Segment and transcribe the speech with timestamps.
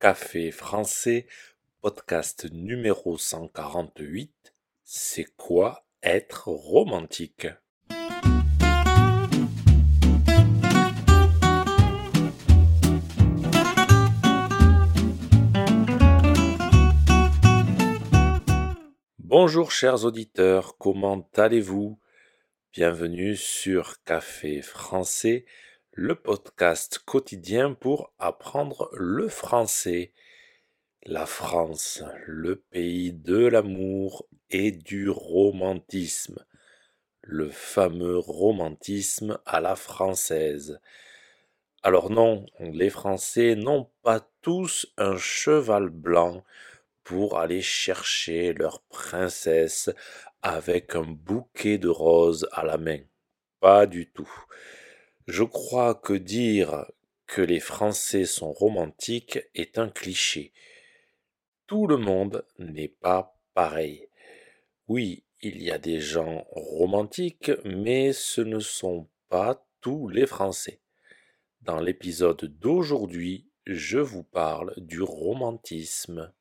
[0.00, 1.26] Café français,
[1.80, 4.54] podcast numéro 148.
[4.84, 7.48] C'est quoi être romantique?
[19.18, 21.98] Bonjour chers auditeurs, comment allez-vous?
[22.72, 25.44] Bienvenue sur Café français
[26.00, 30.12] le podcast quotidien pour apprendre le français.
[31.02, 36.38] La France, le pays de l'amour et du romantisme.
[37.22, 40.78] Le fameux romantisme à la française.
[41.82, 46.44] Alors non, les Français n'ont pas tous un cheval blanc
[47.02, 49.90] pour aller chercher leur princesse
[50.42, 53.00] avec un bouquet de roses à la main.
[53.58, 54.30] Pas du tout.
[55.28, 56.90] Je crois que dire
[57.26, 60.54] que les Français sont romantiques est un cliché.
[61.66, 64.08] Tout le monde n'est pas pareil.
[64.86, 70.80] Oui, il y a des gens romantiques, mais ce ne sont pas tous les Français.
[71.60, 76.32] Dans l'épisode d'aujourd'hui, je vous parle du romantisme.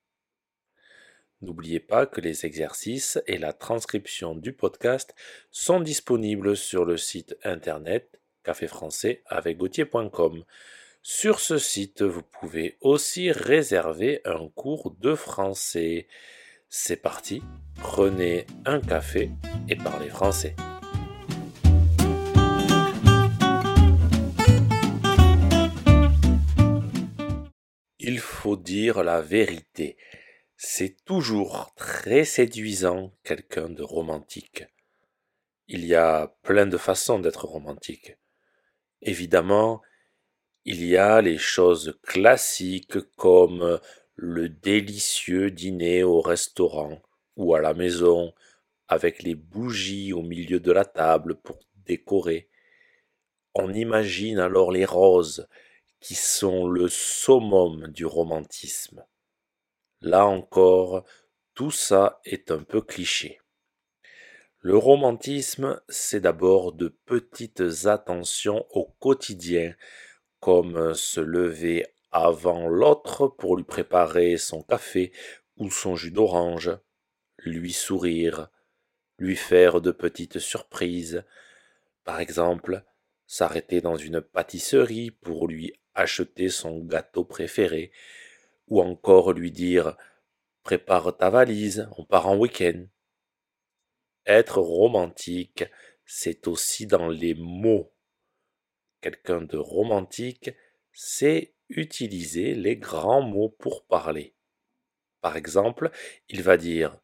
[1.41, 5.13] N'oubliez pas que les exercices et la transcription du podcast
[5.51, 10.45] sont disponibles sur le site internet café français avec gauthier.com.
[11.01, 16.07] Sur ce site, vous pouvez aussi réserver un cours de français.
[16.69, 17.43] C'est parti,
[17.75, 19.31] prenez un café
[19.67, 20.55] et parlez français.
[27.99, 29.97] Il faut dire la vérité.
[30.55, 34.63] C'est toujours très séduisant quelqu'un de romantique.
[35.67, 38.15] Il y a plein de façons d'être romantique.
[39.01, 39.81] Évidemment,
[40.65, 43.79] il y a les choses classiques comme
[44.15, 47.01] le délicieux dîner au restaurant
[47.35, 48.33] ou à la maison
[48.87, 52.49] avec les bougies au milieu de la table pour décorer.
[53.53, 55.47] On imagine alors les roses
[55.99, 59.05] qui sont le summum du romantisme.
[60.01, 61.05] Là encore,
[61.53, 63.39] tout ça est un peu cliché.
[64.61, 69.75] Le romantisme, c'est d'abord de petites attentions au quotidien,
[70.39, 75.11] comme se lever avant l'autre pour lui préparer son café
[75.57, 76.71] ou son jus d'orange,
[77.37, 78.49] lui sourire,
[79.19, 81.23] lui faire de petites surprises,
[82.03, 82.83] par exemple
[83.27, 87.91] s'arrêter dans une pâtisserie pour lui acheter son gâteau préféré,
[88.67, 89.97] ou encore lui dire
[90.63, 92.85] Prépare ta valise, on part en week-end.
[94.27, 95.63] Être romantique,
[96.05, 97.93] c'est aussi dans les mots.
[98.99, 100.51] Quelqu'un de romantique,
[100.91, 104.35] c'est utiliser les grands mots pour parler.
[105.21, 105.91] Par exemple,
[106.27, 106.99] il va dire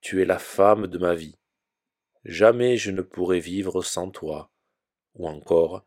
[0.00, 1.38] Tu es la femme de ma vie.
[2.24, 4.52] Jamais je ne pourrai vivre sans toi.
[5.14, 5.84] Ou encore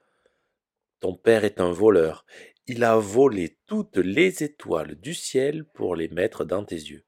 [0.99, 2.25] Ton père est un voleur.
[2.67, 7.05] Il a volé toutes les étoiles du ciel pour les mettre dans tes yeux.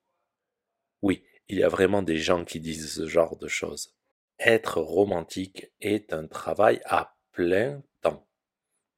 [1.02, 3.94] Oui, il y a vraiment des gens qui disent ce genre de choses.
[4.40, 8.28] Être romantique est un travail à plein temps.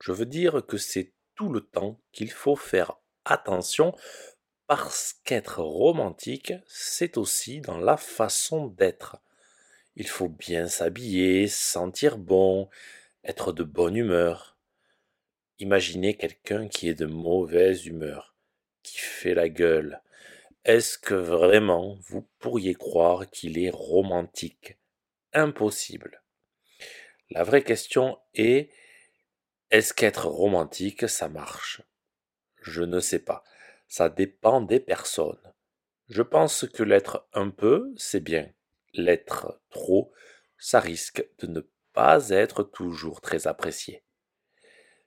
[0.01, 3.95] Je veux dire que c'est tout le temps qu'il faut faire attention
[4.67, 9.17] parce qu'être romantique, c'est aussi dans la façon d'être.
[9.95, 12.69] Il faut bien s'habiller, sentir bon,
[13.23, 14.57] être de bonne humeur.
[15.59, 18.35] Imaginez quelqu'un qui est de mauvaise humeur,
[18.83, 20.01] qui fait la gueule,
[20.65, 24.77] est-ce que vraiment vous pourriez croire qu'il est romantique?
[25.33, 26.21] Impossible.
[27.29, 28.69] La vraie question est
[29.71, 31.81] est-ce qu'être romantique, ça marche?
[32.61, 33.43] Je ne sais pas.
[33.87, 35.53] Ça dépend des personnes.
[36.07, 38.51] Je pense que l'être un peu, c'est bien.
[38.93, 40.11] L'être trop,
[40.57, 41.61] ça risque de ne
[41.93, 44.03] pas être toujours très apprécié.